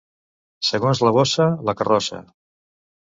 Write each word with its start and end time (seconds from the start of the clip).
Segons 0.69 1.01
la 1.07 1.13
bossa, 1.19 1.47
la 1.69 1.79
carrossa. 1.83 2.23